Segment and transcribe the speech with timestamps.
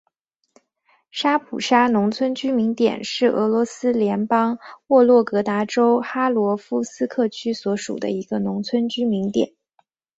[1.11, 9.53] 沙普沙农村居民点是俄罗斯联邦沃洛格达州哈罗夫斯克区所属的一个农村居民点。